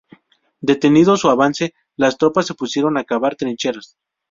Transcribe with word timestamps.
Detenido 0.61 1.15
su 1.15 1.29
avance, 1.29 1.75
las 1.95 2.17
tropas 2.17 2.47
se 2.47 2.55
pusieron 2.55 2.97
a 2.97 3.03
cavar 3.03 3.35
trincheras. 3.35 3.97